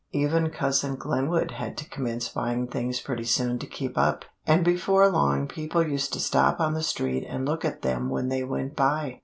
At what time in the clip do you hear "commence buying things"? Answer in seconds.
1.87-2.99